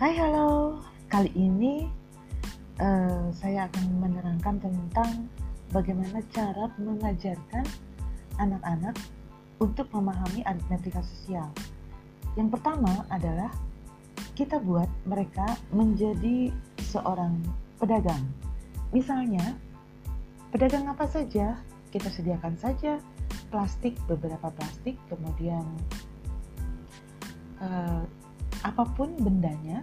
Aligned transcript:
Hai 0.00 0.16
halo, 0.16 0.80
kali 1.12 1.28
ini 1.36 1.84
uh, 2.80 3.28
saya 3.36 3.68
akan 3.68 4.00
menerangkan 4.00 4.56
tentang 4.56 5.28
bagaimana 5.76 6.24
cara 6.32 6.72
mengajarkan 6.80 7.68
anak-anak 8.40 8.96
untuk 9.60 9.84
memahami 9.92 10.40
aritmetika 10.48 11.04
sosial. 11.04 11.52
Yang 12.32 12.56
pertama 12.56 13.04
adalah 13.12 13.52
kita 14.32 14.56
buat 14.64 14.88
mereka 15.04 15.44
menjadi 15.68 16.48
seorang 16.80 17.36
pedagang. 17.76 18.24
Misalnya, 18.96 19.52
pedagang 20.48 20.88
apa 20.88 21.04
saja 21.12 21.60
kita 21.92 22.08
sediakan 22.08 22.56
saja 22.56 23.04
plastik, 23.52 24.00
beberapa 24.08 24.48
plastik, 24.48 24.96
kemudian 25.12 25.68
uh, 27.60 28.00
apa 28.64 28.84
pun 28.96 29.12
bendanya 29.20 29.80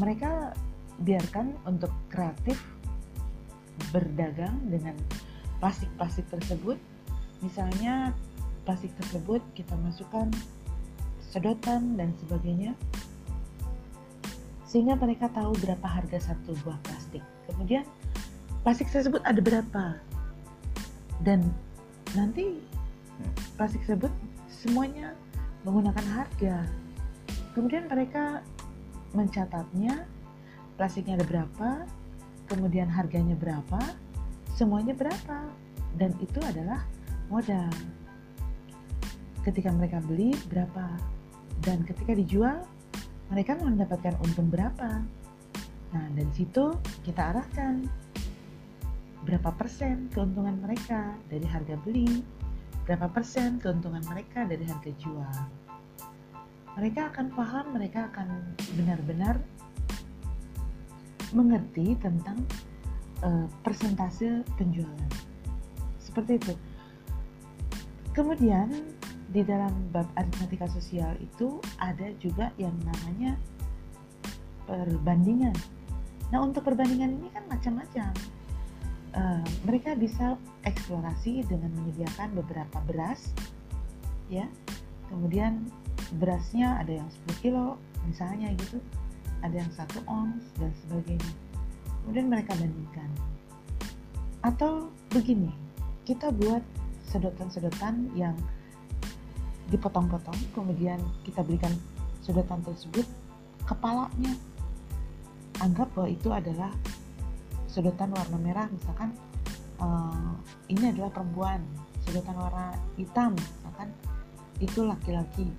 mereka 0.00 0.52
biarkan 1.00 1.52
untuk 1.68 1.92
kreatif 2.08 2.56
berdagang 3.92 4.56
dengan 4.68 4.96
plastik-plastik 5.60 6.24
tersebut. 6.32 6.80
Misalnya 7.44 8.16
plastik 8.64 8.92
tersebut 8.96 9.44
kita 9.52 9.76
masukkan 9.84 10.32
sedotan 11.20 12.00
dan 12.00 12.16
sebagainya 12.24 12.72
sehingga 14.66 14.98
mereka 14.98 15.30
tahu 15.30 15.52
berapa 15.60 15.84
harga 15.84 16.32
satu 16.32 16.56
buah 16.64 16.80
plastik. 16.84 17.22
Kemudian 17.48 17.84
plastik 18.64 18.88
tersebut 18.88 19.20
ada 19.24 19.40
berapa? 19.40 20.00
Dan 21.24 21.48
nanti 22.16 22.60
plastik 23.56 23.84
tersebut 23.84 24.12
semuanya 24.48 25.12
menggunakan 25.64 26.04
harga 26.12 26.64
kemudian 27.56 27.88
mereka 27.88 28.44
mencatatnya 29.16 30.04
plastiknya 30.76 31.16
ada 31.16 31.24
berapa 31.24 31.88
kemudian 32.52 32.92
harganya 32.92 33.32
berapa 33.32 33.80
semuanya 34.52 34.92
berapa 34.92 35.48
dan 35.96 36.12
itu 36.20 36.36
adalah 36.44 36.84
modal. 37.32 37.72
Ketika 39.40 39.72
mereka 39.72 40.04
beli 40.04 40.36
berapa 40.52 41.00
dan 41.64 41.80
ketika 41.88 42.12
dijual 42.12 42.60
mereka 43.32 43.56
mendapatkan 43.56 44.14
untung 44.20 44.52
berapa. 44.52 45.00
Nah 45.96 46.06
dari 46.12 46.30
situ 46.36 46.76
kita 47.08 47.32
arahkan 47.32 47.88
berapa 49.24 49.50
persen 49.56 50.12
keuntungan 50.12 50.60
mereka 50.60 51.16
dari 51.26 51.48
harga 51.48 51.74
beli 51.82 52.22
berapa 52.86 53.10
persen 53.10 53.58
keuntungan 53.58 54.04
mereka 54.06 54.46
dari 54.46 54.62
harga 54.62 54.92
jual 55.02 55.65
mereka 56.76 57.08
akan 57.08 57.26
paham, 57.32 57.66
mereka 57.72 58.12
akan 58.12 58.28
benar-benar 58.76 59.40
mengerti 61.32 61.96
tentang 61.98 62.36
uh, 63.24 63.48
persentase 63.64 64.44
penjualan. 64.60 65.10
Seperti 65.98 66.36
itu. 66.36 66.54
Kemudian 68.12 68.72
di 69.32 69.42
dalam 69.42 69.72
bab 69.92 70.06
aritmatika 70.16 70.70
sosial 70.70 71.16
itu 71.18 71.60
ada 71.80 72.12
juga 72.20 72.52
yang 72.60 72.76
namanya 72.84 73.36
perbandingan. 74.68 75.56
Nah 76.32 76.44
untuk 76.44 76.64
perbandingan 76.64 77.20
ini 77.20 77.28
kan 77.32 77.44
macam-macam. 77.48 78.12
Uh, 79.16 79.40
mereka 79.64 79.96
bisa 79.96 80.36
eksplorasi 80.68 81.40
dengan 81.48 81.72
menyediakan 81.72 82.36
beberapa 82.36 82.84
beras, 82.84 83.32
ya. 84.28 84.44
Kemudian 85.08 85.72
berasnya 86.16 86.78
ada 86.78 87.02
yang 87.02 87.08
10 87.28 87.42
kilo 87.42 87.80
misalnya 88.06 88.54
gitu. 88.54 88.78
Ada 89.42 89.62
yang 89.66 89.72
satu 89.74 90.00
ons 90.06 90.42
dan 90.56 90.72
sebagainya. 90.86 91.32
Kemudian 92.02 92.26
mereka 92.30 92.54
bandingkan. 92.56 93.10
Atau 94.46 94.94
begini 95.10 95.50
kita 96.06 96.30
buat 96.30 96.62
sedotan-sedotan 97.10 98.14
yang 98.14 98.34
dipotong-potong 99.66 100.38
kemudian 100.54 101.02
kita 101.26 101.42
berikan 101.42 101.74
sedotan 102.22 102.62
tersebut 102.62 103.06
kepalanya. 103.66 104.34
Anggap 105.58 105.90
bahwa 105.96 106.08
itu 106.12 106.28
adalah 106.30 106.70
sedotan 107.66 108.14
warna 108.14 108.38
merah 108.40 108.66
misalkan 108.72 109.12
uh, 109.84 110.32
ini 110.72 110.96
adalah 110.96 111.12
perempuan 111.12 111.60
sedotan 112.08 112.36
warna 112.40 112.72
hitam 112.96 113.36
misalkan 113.36 113.92
itu 114.56 114.80
laki-laki 114.80 115.52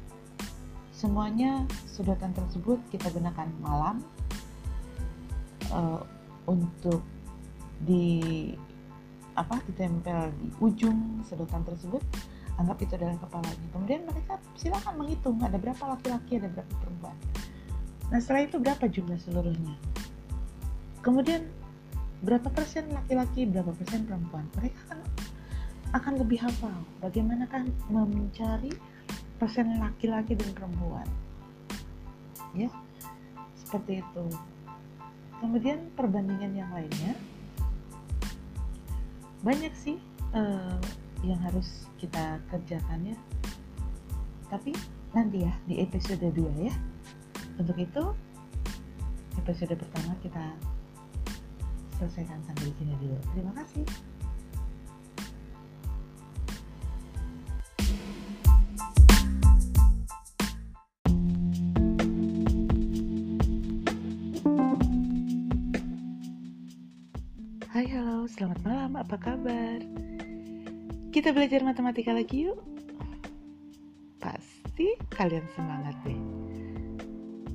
semuanya 0.97 1.61
sedotan 1.85 2.33
tersebut 2.33 2.81
kita 2.89 3.13
gunakan 3.13 3.45
malam 3.61 4.01
uh, 5.69 6.01
untuk 6.49 7.05
di 7.85 8.49
apa 9.37 9.61
ditempel 9.69 10.33
di 10.41 10.49
ujung 10.57 11.21
sedotan 11.21 11.61
tersebut 11.61 12.01
anggap 12.57 12.81
itu 12.81 12.97
adalah 12.97 13.13
kepalanya. 13.21 13.67
Kemudian 13.69 14.01
mereka 14.09 14.41
silakan 14.57 14.97
menghitung 14.97 15.37
ada 15.45 15.61
berapa 15.61 15.83
laki-laki 15.85 16.41
ada 16.41 16.49
berapa 16.49 16.73
perempuan. 16.81 17.17
Nah 18.09 18.17
setelah 18.17 18.49
itu 18.49 18.57
berapa 18.57 18.85
jumlah 18.89 19.19
seluruhnya? 19.21 19.77
Kemudian 21.05 21.45
berapa 22.25 22.49
persen 22.49 22.89
laki-laki 22.89 23.45
berapa 23.45 23.69
persen 23.77 24.09
perempuan? 24.09 24.49
Mereka 24.57 24.77
akan 24.89 24.99
akan 25.93 26.13
lebih 26.17 26.41
hafal. 26.41 26.73
Bagaimana 26.97 27.45
kan 27.45 27.69
mencari 27.93 28.73
persen 29.37 29.77
laki-laki 29.77 30.33
dan 30.33 30.49
perempuan. 30.53 31.07
Ya 32.57 32.69
seperti 33.67 33.99
itu. 33.99 34.25
Kemudian 35.37 35.91
perbandingan 35.93 36.55
yang 36.55 36.71
lainnya 36.71 37.13
banyak 39.45 39.69
sih 39.77 39.99
uh, 40.33 40.79
yang 41.21 41.37
harus 41.43 41.85
kita 41.99 42.41
kerjakan 42.49 43.13
ya. 43.13 43.17
Tapi 44.47 44.71
nanti 45.11 45.43
ya 45.45 45.53
di 45.67 45.83
episode 45.83 46.23
2 46.23 46.65
ya. 46.65 46.73
Untuk 47.59 47.77
itu 47.77 48.03
episode 49.37 49.75
pertama 49.77 50.15
kita 50.23 50.55
selesaikan 51.99 52.39
sampai 52.47 52.71
di 52.71 52.73
sini 52.79 52.93
dulu. 52.97 53.17
Terima 53.35 53.53
kasih 53.53 54.16
apa 69.07 69.23
kabar? 69.23 69.79
Kita 71.15 71.31
belajar 71.31 71.63
matematika 71.63 72.11
lagi 72.11 72.51
yuk? 72.51 72.59
Pasti 74.19 74.99
kalian 75.15 75.47
semangat 75.55 75.95
deh 76.03 76.19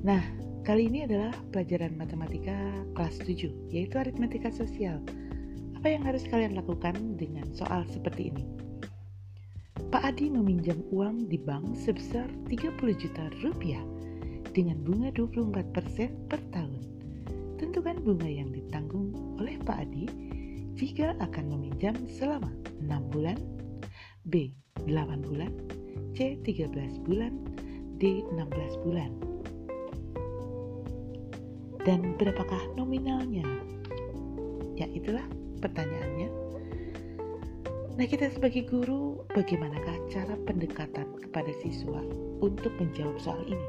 Nah, 0.01 0.25
kali 0.65 0.89
ini 0.89 1.05
adalah 1.05 1.29
pelajaran 1.53 1.93
matematika 1.93 2.57
kelas 2.97 3.21
7 3.21 3.69
Yaitu 3.69 4.01
aritmetika 4.01 4.49
sosial 4.49 4.97
Apa 5.77 5.93
yang 5.93 6.01
harus 6.01 6.25
kalian 6.25 6.57
lakukan 6.57 7.21
dengan 7.21 7.45
soal 7.53 7.85
seperti 7.85 8.33
ini? 8.33 8.49
Pak 9.93 10.09
Adi 10.09 10.33
meminjam 10.33 10.81
uang 10.89 11.29
di 11.29 11.37
bank 11.37 11.77
sebesar 11.77 12.25
30 12.49 12.81
juta 12.97 13.29
rupiah 13.45 13.85
dengan 14.57 14.81
bunga 14.81 15.13
24% 15.13 15.69
per 16.33 16.41
tahun. 16.49 16.81
Tentukan 17.61 18.01
bunga 18.01 18.25
yang 18.25 18.49
ditanggung 18.49 19.37
oleh 19.37 19.61
Pak 19.61 19.85
Adi 19.85 20.33
jika 20.73 21.13
akan 21.21 21.53
meminjam 21.53 21.93
selama 22.09 22.49
6 22.81 23.13
bulan, 23.13 23.37
B 24.25 24.53
8 24.89 25.21
bulan, 25.21 25.53
C 26.17 26.41
13 26.41 27.05
bulan, 27.05 27.37
D 28.01 28.25
16 28.33 28.83
bulan. 28.85 29.11
Dan 31.83 32.15
berapakah 32.17 32.63
nominalnya? 32.73 33.45
Ya 34.73 34.89
itulah 34.89 35.25
pertanyaannya. 35.61 36.29
Nah 37.93 38.05
kita 38.09 38.33
sebagai 38.33 38.65
guru, 38.65 39.21
bagaimanakah 39.37 40.09
cara 40.09 40.33
pendekatan 40.49 41.05
kepada 41.21 41.53
siswa 41.61 42.01
untuk 42.41 42.73
menjawab 42.81 43.21
soal 43.21 43.45
ini? 43.45 43.67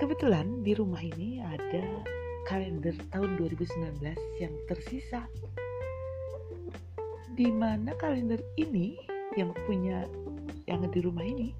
Kebetulan 0.00 0.64
di 0.64 0.72
rumah 0.72 1.04
ini 1.04 1.44
ada 1.44 1.84
kalender 2.46 2.94
tahun 3.14 3.38
2019 3.38 4.02
yang 4.42 4.54
tersisa 4.66 5.26
di 7.32 7.48
mana 7.48 7.96
kalender 7.96 8.42
ini 8.60 8.98
yang 9.38 9.56
punya 9.64 10.04
yang 10.68 10.84
di 10.92 11.00
rumah 11.00 11.24
ini 11.24 11.56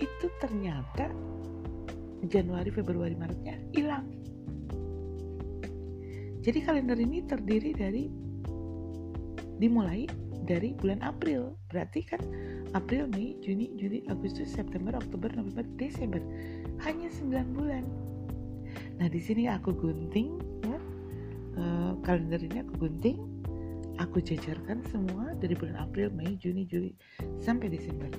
itu 0.00 0.26
ternyata 0.40 1.12
Januari, 2.26 2.72
Februari, 2.72 3.12
Maretnya 3.12 3.60
hilang. 3.76 4.08
Jadi 6.40 6.58
kalender 6.62 6.96
ini 6.96 7.26
terdiri 7.26 7.74
dari 7.76 8.08
dimulai 9.58 10.06
dari 10.46 10.72
bulan 10.78 11.02
April. 11.02 11.58
Berarti 11.68 12.00
kan 12.06 12.22
April, 12.72 13.10
Mei, 13.10 13.34
Juni, 13.42 13.74
Juli, 13.76 14.06
Agustus, 14.06 14.54
September, 14.54 14.94
Oktober, 14.94 15.28
November, 15.34 15.66
Desember. 15.74 16.22
Hanya 16.86 17.10
9 17.10 17.56
bulan. 17.56 17.84
Nah, 18.96 19.08
di 19.08 19.20
sini 19.20 19.48
aku 19.50 19.72
gunting 19.76 20.40
ya. 20.64 20.78
Uh, 21.56 21.92
kalender 22.04 22.36
ini 22.44 22.60
aku 22.60 22.88
gunting, 22.88 23.16
aku 23.96 24.20
jajarkan 24.20 24.84
semua 24.92 25.32
dari 25.40 25.56
bulan 25.56 25.80
April, 25.80 26.12
Mei, 26.12 26.36
Juni, 26.36 26.68
Juli 26.68 26.92
sampai 27.40 27.72
Desember. 27.72 28.12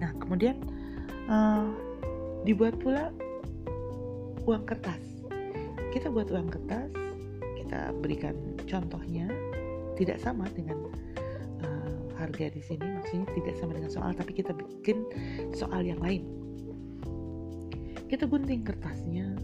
Nah, 0.00 0.10
kemudian 0.16 0.56
uh, 1.28 1.68
dibuat 2.48 2.80
pula 2.80 3.12
uang 4.48 4.64
kertas. 4.64 5.00
Kita 5.92 6.08
buat 6.08 6.32
uang 6.32 6.48
kertas, 6.48 6.90
kita 7.64 7.92
berikan 8.00 8.36
contohnya 8.68 9.28
tidak 9.96 10.18
sama 10.20 10.44
dengan 10.52 10.78
uh, 11.62 11.98
harga 12.18 12.50
di 12.50 12.62
sini 12.62 12.86
maksudnya 12.98 13.26
tidak 13.32 13.54
sama 13.58 13.72
dengan 13.78 13.90
soal 13.90 14.10
tapi 14.12 14.32
kita 14.34 14.52
bikin 14.52 15.06
soal 15.54 15.82
yang 15.86 15.98
lain 16.02 16.26
kita 18.10 18.26
gunting 18.28 18.62
kertasnya 18.62 19.34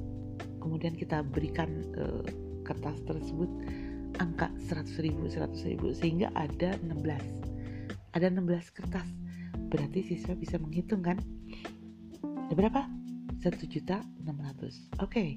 kemudian 0.60 0.94
kita 0.94 1.24
berikan 1.24 1.68
uh, 1.96 2.24
kertas 2.62 3.00
tersebut 3.08 3.48
angka 4.20 4.52
100 4.68 5.00
ribu 5.00 5.26
100 5.26 5.56
ribu 5.72 5.96
sehingga 5.96 6.28
ada 6.36 6.76
16 6.84 7.50
ada 8.14 8.26
16 8.26 8.74
kertas. 8.74 9.06
Berarti 9.70 10.02
siswa 10.02 10.34
bisa 10.34 10.58
menghitung 10.58 11.02
kan? 11.02 11.18
Ada 12.50 12.54
berapa? 12.54 12.82
1 13.40 13.56
juta 13.70 14.02
600 14.26 15.00
oke. 15.00 15.08
Okay. 15.08 15.30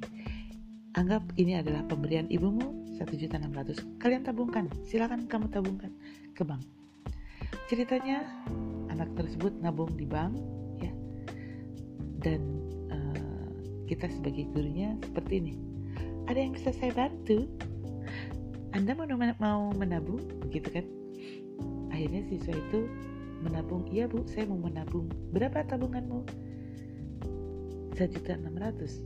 anggap 0.94 1.26
ini 1.42 1.58
adalah 1.58 1.82
pemberian 1.90 2.30
ibumu 2.30 2.86
satu 2.94 3.18
juta 3.18 3.42
enam 3.42 3.54
ratus. 3.58 3.82
Kalian 3.98 4.22
tabungkan. 4.22 4.70
Silakan 4.86 5.26
kamu 5.26 5.50
tabungkan 5.50 5.90
ke 6.38 6.46
bank. 6.46 6.62
Ceritanya 7.66 8.22
anak 8.94 9.10
tersebut 9.18 9.58
nabung 9.58 9.90
di 9.98 10.06
bank 10.06 10.38
ya. 10.78 10.94
Dan 12.22 12.53
kita 13.94 14.10
sebagai 14.10 14.50
gurunya 14.50 14.98
seperti 15.06 15.34
ini. 15.38 15.54
Ada 16.26 16.40
yang 16.42 16.58
bisa 16.58 16.74
saya 16.74 16.90
bantu? 16.98 17.46
Anda 18.74 18.98
mau 18.98 19.06
mau 19.38 19.70
menabung? 19.78 20.18
Begitu 20.50 20.82
kan? 20.82 20.86
Akhirnya 21.94 22.26
siswa 22.26 22.58
itu 22.58 22.90
menabung. 23.46 23.86
Iya 23.94 24.10
bu 24.10 24.26
saya 24.26 24.50
mau 24.50 24.58
menabung. 24.58 25.14
Berapa 25.30 25.62
tabunganmu? 25.70 26.26
Satu 27.94 28.18
juta 28.18 28.34
enam 28.34 28.58
ratus. 28.58 29.06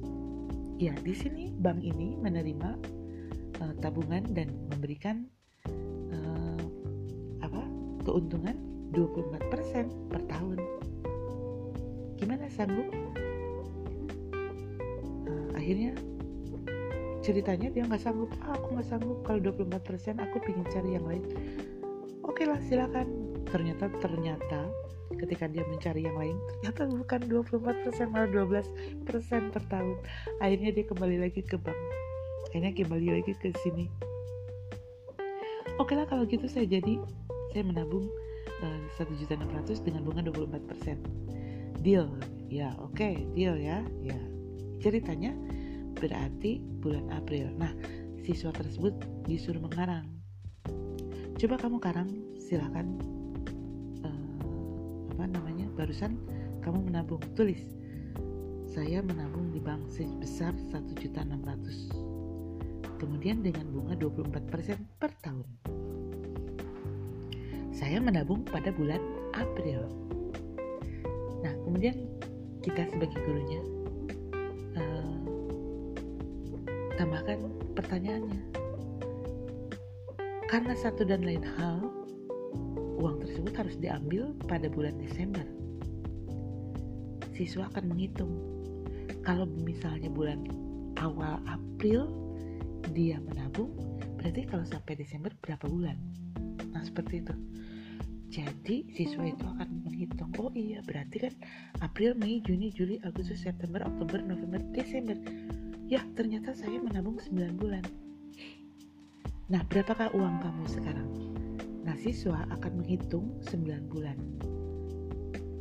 Ya 0.80 0.96
di 1.04 1.12
sini 1.12 1.52
bank 1.52 1.84
ini 1.84 2.16
menerima 2.16 2.80
uh, 3.60 3.74
tabungan 3.84 4.24
dan 4.32 4.56
memberikan 4.72 5.28
uh, 6.16 6.64
apa? 7.44 7.60
Keuntungan 8.08 8.56
24% 8.96 10.08
per 10.08 10.22
tahun. 10.32 10.64
Gimana 12.16 12.48
sanggup? 12.48 12.88
Akhirnya 15.68 15.92
ceritanya 17.20 17.68
dia 17.76 17.84
nggak 17.84 18.00
sanggup. 18.00 18.32
Ah, 18.48 18.56
aku 18.56 18.80
nggak 18.80 18.88
sanggup 18.88 19.20
kalau 19.28 19.44
24% 19.52 20.24
aku 20.24 20.40
ingin 20.48 20.68
cari 20.72 20.90
yang 20.96 21.04
lain. 21.04 21.24
Oke 22.24 22.48
lah 22.48 22.60
silakan. 22.72 23.36
Ternyata 23.52 23.92
ternyata 24.00 24.72
ketika 25.20 25.48
dia 25.48 25.64
mencari 25.68 26.04
yang 26.04 26.20
lain 26.20 26.36
ternyata 26.60 26.84
bukan 26.92 27.20
24% 27.48 28.12
malah 28.12 28.28
12% 28.32 29.52
per 29.52 29.64
tahun. 29.68 30.00
Akhirnya 30.40 30.72
dia 30.72 30.86
kembali 30.88 31.20
lagi 31.20 31.44
ke 31.44 31.60
bank 31.60 31.80
akhirnya 32.48 32.72
kembali 32.72 33.08
lagi 33.20 33.36
ke 33.36 33.52
sini 33.60 33.92
oke 35.78 35.92
lah 35.92 36.08
kalau 36.08 36.24
gitu 36.24 36.48
saya 36.48 36.64
jadi 36.64 36.96
saya 37.52 37.64
menabung 37.68 38.08
eh, 38.64 38.80
satu 38.96 39.12
juta 39.20 39.36
enam 39.36 39.52
ratus 39.52 39.84
dengan 39.84 40.08
bunga 40.08 40.24
24 40.32 40.64
persen 40.64 40.98
deal 41.84 42.08
ya 42.48 42.72
oke 42.80 42.96
okay, 42.96 43.28
deal 43.36 43.60
ya 43.60 43.84
ya 44.00 44.18
ceritanya 44.88 45.36
berarti 46.00 46.64
bulan 46.80 47.12
April 47.12 47.52
nah 47.60 47.76
siswa 48.24 48.56
tersebut 48.56 48.96
disuruh 49.28 49.60
mengarang 49.60 50.08
coba 51.36 51.60
kamu 51.60 51.78
karang 51.84 52.10
silahkan 52.40 52.88
uh, 54.08 54.40
apa 55.12 55.28
namanya 55.28 55.68
barusan 55.76 56.16
kamu 56.64 56.88
menabung 56.88 57.20
tulis 57.36 57.60
saya 58.72 59.04
menabung 59.04 59.52
di 59.52 59.60
bank 59.60 59.84
sebesar 59.92 60.56
satu 60.72 60.96
juta 60.96 61.20
enam 61.20 61.44
ratus 61.44 61.92
kemudian 62.98 63.46
dengan 63.46 63.66
bunga 63.70 63.94
24% 63.94 64.74
per 64.98 65.14
tahun. 65.22 65.46
Saya 67.72 68.02
menabung 68.02 68.42
pada 68.42 68.74
bulan 68.74 69.00
April. 69.38 69.86
Nah, 71.46 71.54
kemudian 71.62 72.10
kita 72.66 72.90
sebagai 72.90 73.22
gurunya 73.22 73.62
tambahkan 76.98 77.40
pertanyaannya. 77.78 78.42
Karena 80.50 80.74
satu 80.74 81.06
dan 81.06 81.22
lain 81.22 81.46
hal, 81.46 81.86
uang 82.98 83.22
tersebut 83.22 83.54
harus 83.54 83.76
diambil 83.78 84.34
pada 84.50 84.68
bulan 84.68 84.98
Desember. 84.98 85.46
Siswa 87.38 87.70
akan 87.70 87.94
menghitung. 87.94 88.34
Kalau 89.22 89.46
misalnya 89.46 90.10
bulan 90.10 90.44
awal 90.98 91.38
April 91.46 92.10
dia 92.92 93.22
menabung 93.22 93.74
berarti 94.18 94.50
kalau 94.50 94.66
sampai 94.66 94.98
Desember 94.98 95.30
berapa 95.44 95.66
bulan 95.70 95.98
nah 96.74 96.82
seperti 96.82 97.22
itu 97.22 97.36
jadi 98.28 98.78
siswa 98.92 99.24
itu 99.24 99.46
akan 99.46 99.88
menghitung 99.88 100.30
oh 100.42 100.52
iya 100.52 100.84
berarti 100.84 101.30
kan 101.30 101.34
April 101.80 102.18
Mei 102.20 102.44
Juni 102.44 102.74
Juli 102.74 103.00
Agustus 103.06 103.46
September 103.46 103.86
Oktober 103.86 104.20
November 104.20 104.60
Desember 104.76 105.16
ya 105.88 106.04
ternyata 106.14 106.52
saya 106.52 106.78
menabung 106.78 107.16
9 107.16 107.56
bulan 107.56 107.84
nah 109.48 109.64
berapakah 109.72 110.12
uang 110.12 110.44
kamu 110.44 110.64
sekarang 110.68 111.10
nah 111.88 111.96
siswa 111.96 112.44
akan 112.52 112.84
menghitung 112.84 113.32
9 113.48 113.88
bulan 113.88 114.20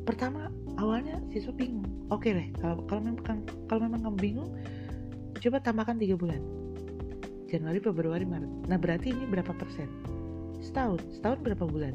pertama 0.03 0.51
awalnya 0.83 1.23
siswa 1.31 1.55
bingung 1.55 1.87
oke 2.11 2.27
deh 2.27 2.51
kalau 2.59 2.83
kalau 2.91 3.07
memang 3.07 3.23
kalau 3.71 3.81
memang 3.87 4.03
kamu 4.03 4.19
bingung 4.19 4.51
coba 5.39 5.63
tambahkan 5.63 6.03
tiga 6.03 6.19
bulan 6.19 6.43
Januari, 7.47 7.79
Februari, 7.79 8.27
Maret. 8.27 8.67
Nah 8.67 8.75
berarti 8.75 9.15
ini 9.15 9.25
berapa 9.31 9.55
persen? 9.55 9.87
Setahun. 10.59 10.99
Setahun 11.15 11.39
berapa 11.47 11.63
bulan? 11.63 11.95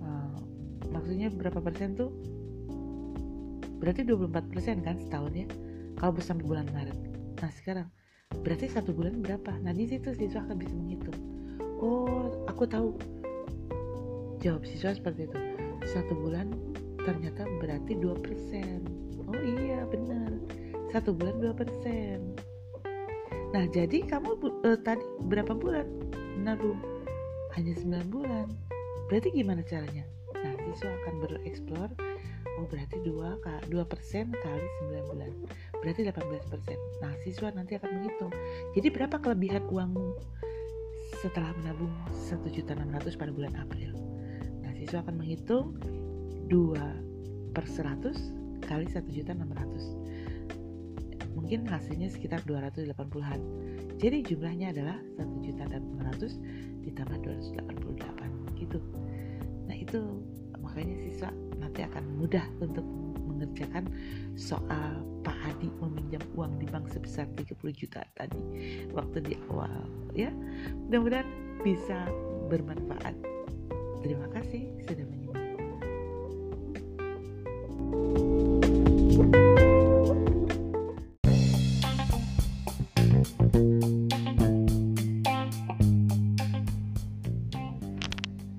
Uh, 0.00 0.40
maksudnya 0.88 1.28
berapa 1.28 1.60
persen 1.60 1.92
tuh? 1.92 2.08
Berarti 3.78 4.08
24 4.08 4.48
persen 4.48 4.80
kan 4.80 4.96
setahun 4.96 5.32
ya? 5.36 5.46
Kalau 6.00 6.16
sampai 6.24 6.48
bulan 6.48 6.66
Maret. 6.72 7.07
Nah 7.38 7.50
sekarang 7.54 7.88
berarti 8.44 8.66
satu 8.68 8.90
bulan 8.92 9.22
berapa? 9.22 9.54
Nah 9.62 9.72
di 9.72 9.86
situ 9.86 10.12
siswa 10.14 10.42
akan 10.44 10.56
bisa 10.58 10.74
menghitung. 10.74 11.18
Oh, 11.78 12.44
aku 12.50 12.66
tahu. 12.66 12.98
Jawab 14.42 14.66
siswa 14.66 14.94
seperti 14.94 15.30
itu. 15.30 15.38
Satu 15.86 16.14
bulan 16.14 16.50
ternyata 17.02 17.46
berarti 17.62 17.94
2 17.98 18.18
persen. 18.18 18.82
Oh 19.22 19.38
iya 19.38 19.86
benar. 19.86 20.34
Satu 20.90 21.12
bulan 21.14 21.38
2 21.38 21.52
persen 21.52 22.32
Nah, 23.48 23.64
jadi 23.64 24.04
kamu 24.04 24.36
uh, 24.44 24.76
tadi 24.84 25.04
berapa 25.24 25.56
bulan 25.56 25.88
nabung? 26.44 26.76
Hanya 27.56 27.72
9 27.80 28.12
bulan. 28.12 28.52
Berarti 29.08 29.32
gimana 29.32 29.64
caranya? 29.64 30.04
Nah, 30.36 30.52
siswa 30.68 30.92
akan 30.92 31.14
bereksplor 31.24 31.88
oh 32.58 32.66
berarti 32.66 32.98
2 33.06 33.70
2 33.70 33.92
persen 33.92 34.34
kali 34.34 34.66
9 34.90 35.10
bulan 35.14 35.32
berarti 35.82 36.02
18 36.06 36.50
persen. 36.50 36.78
Nah 37.02 37.12
siswa 37.22 37.48
nanti 37.54 37.78
akan 37.78 37.90
menghitung. 38.00 38.32
Jadi 38.74 38.88
berapa 38.90 39.16
kelebihan 39.18 39.64
uangmu 39.68 40.14
setelah 41.22 41.50
menabung 41.62 41.92
1.600 42.12 43.18
pada 43.18 43.32
bulan 43.32 43.54
April? 43.58 43.94
Nah 44.62 44.72
siswa 44.76 45.00
akan 45.02 45.14
menghitung 45.18 45.78
2 46.50 47.54
per 47.54 47.64
100 47.64 48.64
kali 48.68 48.84
1.600 48.84 50.08
mungkin 51.38 51.64
hasilnya 51.70 52.10
sekitar 52.10 52.42
280-an. 52.44 53.40
Jadi 53.96 54.20
jumlahnya 54.26 54.74
adalah 54.74 54.98
1.800 55.16 56.84
ditambah 56.84 57.18
288 57.24 58.58
gitu. 58.58 58.78
Nah 59.70 59.76
itu 59.78 60.00
makanya 60.58 60.96
siswa 61.08 61.30
nanti 61.56 61.86
akan 61.86 62.04
mudah 62.18 62.42
untuk 62.58 62.84
mengerjakan 63.38 63.86
soal 64.34 64.98
Pak 65.22 65.38
Adi 65.46 65.70
meminjam 65.78 66.18
uang 66.34 66.58
di 66.58 66.66
bank 66.66 66.90
sebesar 66.90 67.30
30 67.38 67.54
juta 67.70 68.02
tadi 68.18 68.42
waktu 68.90 69.22
di 69.22 69.34
awal 69.54 69.86
ya. 70.10 70.34
Mudah-mudahan 70.90 71.30
bisa 71.62 72.02
bermanfaat. 72.50 73.14
Terima 74.02 74.26
kasih 74.34 74.66
sudah 74.82 75.06
menyimak. 75.06 75.38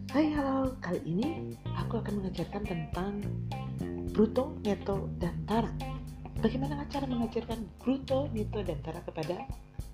Hai 0.09 0.25
halo, 0.35 0.75
kali 0.79 0.99
ini 1.07 1.55
aku 1.79 1.99
akan 2.03 2.19
mengajarkan 2.19 2.63
tentang 2.67 3.13
bruto, 4.19 4.51
neto, 4.67 5.07
dan 5.15 5.31
tara. 5.47 5.71
Bagaimana 6.43 6.83
cara 6.91 7.07
mengajarkan 7.07 7.55
bruto, 7.79 8.27
neto, 8.35 8.59
dan 8.59 8.75
tara 8.83 8.99
kepada 9.07 9.47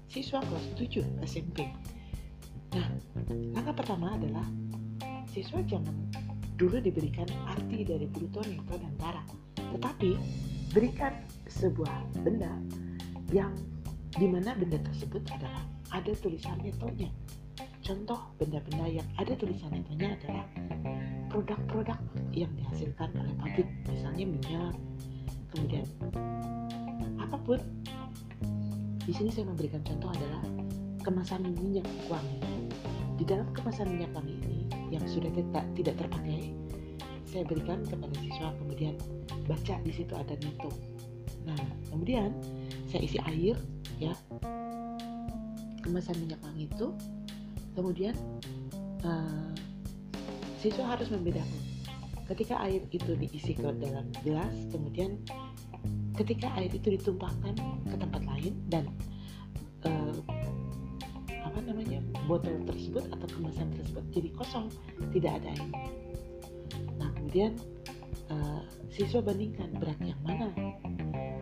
siswa 0.10 0.42
kelas 0.42 0.66
7 0.82 1.22
SMP? 1.30 1.70
Nah, 2.74 2.90
langkah 3.54 3.78
pertama 3.78 4.18
adalah 4.18 4.50
siswa 5.30 5.62
jangan 5.70 5.94
dulu 6.58 6.82
diberikan 6.82 7.30
arti 7.54 7.86
dari 7.86 8.10
bruto, 8.10 8.42
neto, 8.50 8.74
dan 8.74 8.98
tara. 8.98 9.22
Tetapi 9.62 10.18
berikan 10.74 11.14
sebuah 11.46 12.26
benda 12.26 12.50
yang 13.30 13.54
di 14.10 14.26
mana 14.26 14.58
benda 14.58 14.82
tersebut 14.90 15.22
adalah 15.30 15.62
ada 15.94 16.10
tulisan 16.18 16.58
netonya 16.66 17.14
Contoh 17.86 18.18
benda-benda 18.42 18.90
yang 18.90 19.06
ada 19.22 19.38
tulisan 19.38 19.70
netonya 19.70 20.18
adalah 20.18 20.46
produk-produk 21.36 22.00
yang 22.32 22.48
dihasilkan 22.56 23.12
oleh 23.12 23.36
pabrik, 23.36 23.68
misalnya 23.92 24.24
minyak, 24.24 24.76
kemudian 25.52 25.84
apa 27.20 27.36
pun. 27.44 27.60
Di 29.04 29.12
sini 29.12 29.30
saya 29.30 29.52
memberikan 29.52 29.84
contoh 29.84 30.16
adalah 30.16 30.42
kemasan 31.04 31.44
minyak 31.60 31.84
wangi. 32.08 32.40
Di 33.20 33.28
dalam 33.28 33.52
kemasan 33.52 33.92
minyak 33.92 34.16
wangi 34.16 34.40
ini 34.48 34.60
yang 34.96 35.04
sudah 35.04 35.28
tidak 35.36 35.68
tidak 35.76 35.96
terpakai, 36.00 36.56
saya 37.28 37.44
berikan 37.44 37.84
kepada 37.84 38.16
siswa 38.16 38.56
kemudian 38.56 38.96
baca 39.44 39.76
di 39.84 39.92
situ 39.92 40.16
ada 40.16 40.40
neto. 40.40 40.72
Nah, 41.44 41.60
kemudian 41.92 42.32
saya 42.88 43.04
isi 43.04 43.20
air 43.28 43.60
ya 44.00 44.16
kemasan 45.84 46.16
minyak 46.18 46.40
wangi 46.42 46.66
itu 46.72 46.88
kemudian 47.76 48.16
uh, 49.04 49.52
siswa 50.66 50.98
harus 50.98 51.14
membedakan 51.14 51.62
ketika 52.26 52.58
air 52.66 52.82
itu 52.90 53.14
diisi 53.14 53.54
ke 53.54 53.62
dalam 53.62 54.10
gelas 54.26 54.56
kemudian 54.74 55.22
ketika 56.18 56.50
air 56.58 56.74
itu 56.74 56.98
ditumpahkan 56.98 57.54
ke 57.86 57.96
tempat 58.02 58.22
lain 58.26 58.54
dan 58.74 58.90
uh, 59.86 60.18
apa 61.30 61.60
namanya 61.62 62.02
botol 62.26 62.58
tersebut 62.66 63.06
atau 63.14 63.28
kemasan 63.30 63.70
tersebut 63.78 64.04
jadi 64.10 64.30
kosong 64.34 64.66
tidak 65.14 65.38
ada 65.38 65.54
airnya 65.54 65.86
nah 66.98 67.10
kemudian 67.14 67.54
uh, 68.34 68.62
siswa 68.96 69.20
bandingkan 69.20 69.76
berat 69.76 70.00
yang 70.00 70.20
mana. 70.24 70.50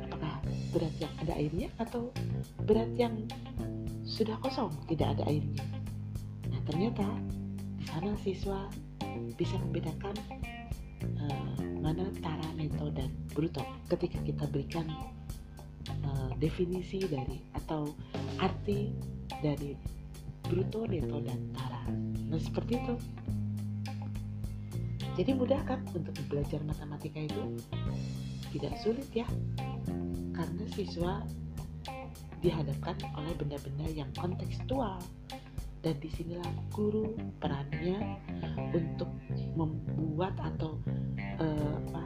Apakah 0.10 0.42
berat 0.74 0.96
yang 0.98 1.13
ada 1.22 1.34
airnya 1.38 1.70
atau 1.77 2.10
berat 2.65 2.89
yang 2.98 3.13
sudah 4.03 4.34
kosong 4.42 4.74
tidak 4.89 5.13
ada 5.18 5.24
airnya. 5.30 5.63
Ternyata 6.63 7.06
di 7.77 7.86
sana 7.86 8.15
siswa 8.24 8.72
bisa 9.36 9.55
membedakan 9.60 10.15
uh, 11.20 11.58
mana 11.79 12.08
tara, 12.24 12.48
neto, 12.55 12.89
dan 12.93 13.12
bruto 13.34 13.63
ketika 13.91 14.20
kita 14.24 14.46
berikan 14.50 14.88
uh, 16.05 16.32
definisi 16.39 17.03
dari 17.03 17.43
atau 17.55 17.91
arti 18.39 18.93
dari 19.43 19.75
bruto, 20.43 20.88
neto, 20.88 21.20
dan 21.24 21.39
tara. 21.55 21.84
Nah 22.29 22.39
seperti 22.39 22.79
itu. 22.79 22.96
Jadi 25.13 25.32
mudah 25.38 25.62
kan 25.70 25.86
untuk 25.93 26.17
belajar 26.25 26.58
matematika 26.65 27.22
itu 27.22 27.62
tidak 28.50 28.74
sulit 28.82 29.05
ya, 29.13 29.29
karena 30.34 30.65
siswa 30.74 31.22
dihadapkan 32.41 32.98
oleh 33.15 33.34
benda-benda 33.38 33.88
yang 33.93 34.10
kontekstual 34.17 34.98
dan 35.83 35.99
di 35.99 36.09
sinilah 36.15 36.47
guru 36.71 37.11
perannya 37.43 37.99
untuk 38.71 39.11
membuat 39.59 40.31
atau 40.39 40.79
uh, 41.43 41.75
apa, 41.91 42.03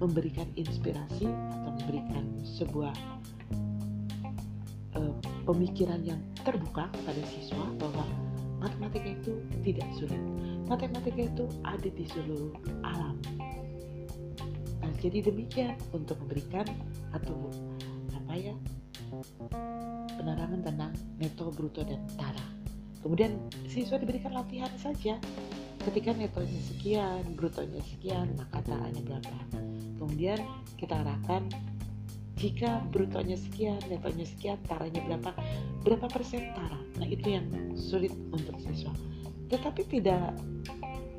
memberikan 0.00 0.48
inspirasi 0.56 1.28
atau 1.28 1.70
memberikan 1.84 2.24
sebuah 2.40 2.96
uh, 4.96 5.14
pemikiran 5.44 6.00
yang 6.00 6.18
terbuka 6.40 6.88
kepada 6.96 7.20
siswa 7.28 7.68
bahwa 7.76 8.08
matematika 8.64 9.12
itu 9.12 9.36
tidak 9.60 9.88
sulit. 10.00 10.20
Matematika 10.64 11.28
itu 11.28 11.44
ada 11.68 11.88
di 11.92 12.04
seluruh 12.08 12.56
alam. 12.88 13.20
Nah, 14.80 14.92
jadi 14.96 15.28
demikian 15.28 15.76
untuk 15.92 16.16
memberikan 16.24 16.64
atau 17.12 17.52
apa 18.16 18.32
ya 18.32 18.54
penerangan 20.16 20.60
tentang 20.62 20.92
neto 21.18 21.50
bruto 21.50 21.82
dan 21.82 21.98
tara 22.14 22.59
Kemudian 23.00 23.36
siswa 23.66 23.96
diberikan 23.96 24.36
latihan 24.36 24.70
saja. 24.76 25.16
Ketika 25.80 26.12
netonya 26.12 26.60
sekian, 26.60 27.24
brutonya 27.32 27.80
sekian, 27.80 28.36
maka 28.36 28.60
taranya 28.68 29.00
berapa. 29.00 29.36
Kemudian 29.96 30.40
kita 30.76 31.00
arahkan 31.00 31.48
jika 32.36 32.84
brutonya 32.92 33.36
sekian, 33.36 33.80
netonya 33.88 34.28
sekian, 34.28 34.60
taranya 34.68 35.00
berapa, 35.04 35.32
berapa 35.84 36.06
persen 36.12 36.52
tara. 36.52 36.80
Nah 37.00 37.08
itu 37.08 37.36
yang 37.36 37.48
sulit 37.76 38.12
untuk 38.32 38.60
siswa. 38.60 38.92
Tetapi 39.48 39.88
tidak 39.88 40.36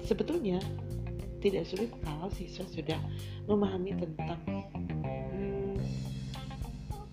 sebetulnya 0.05 0.61
tidak 1.41 1.65
sulit 1.65 1.89
kalau 2.05 2.29
siswa 2.29 2.65
sudah 2.69 3.01
memahami 3.49 3.97
tentang 3.97 4.41
hmm, 5.33 5.77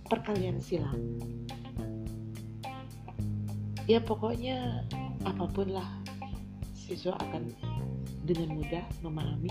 perkalian 0.05 0.61
silang 0.61 1.01
ya 3.89 3.99
pokoknya 4.05 4.85
apa 5.25 5.49
pun 5.49 5.73
lah 5.73 5.89
siswa 6.77 7.17
akan 7.17 7.49
dengan 8.29 8.61
mudah 8.61 8.85
memahami 9.01 9.49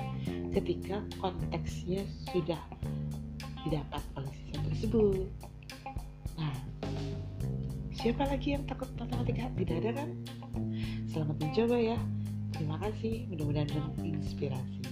ketika 0.54 1.02
konteksnya 1.18 2.06
sudah 2.30 2.62
didapat 3.66 4.04
oleh 4.14 4.30
siswa 4.38 4.62
tersebut. 4.70 5.26
Nah, 6.38 6.54
siapa 7.98 8.30
lagi 8.30 8.54
yang 8.54 8.64
takut 8.70 8.88
matematika? 9.02 9.50
Tidak 9.58 9.76
ada 9.82 9.92
kan? 10.06 10.10
Selamat 11.10 11.38
mencoba 11.42 11.78
ya. 11.82 11.98
Terima 12.54 12.78
kasih, 12.78 13.26
mudah-mudahan 13.34 13.70
menginspirasi. 13.98 14.86